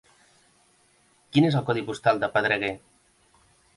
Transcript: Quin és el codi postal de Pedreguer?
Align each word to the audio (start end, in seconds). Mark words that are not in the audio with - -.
Quin 1.35 1.47
és 1.49 1.57
el 1.59 1.65
codi 1.67 1.85
postal 1.91 2.23
de 2.25 2.31
Pedreguer? 2.39 2.73